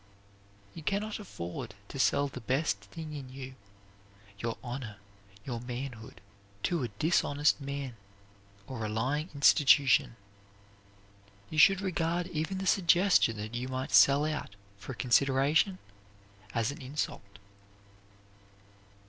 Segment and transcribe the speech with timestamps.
[0.73, 3.53] You can not afford to sell the best thing in you,
[4.39, 4.97] your honor,
[5.45, 6.21] your manhood,
[6.63, 7.95] to a dishonest man
[8.65, 10.15] or a lying institution.
[11.51, 15.77] You should regard even the suggestion that you might sell out for a consideration
[16.55, 17.37] as an insult.